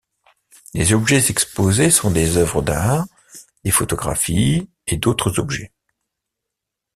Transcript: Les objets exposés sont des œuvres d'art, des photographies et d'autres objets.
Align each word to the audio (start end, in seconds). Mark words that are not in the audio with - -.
Les 0.73 0.93
objets 0.95 1.29
exposés 1.29 1.91
sont 1.91 2.09
des 2.09 2.37
œuvres 2.37 2.63
d'art, 2.63 3.05
des 3.63 3.69
photographies 3.69 4.67
et 4.87 4.97
d'autres 4.97 5.37
objets. 5.37 5.71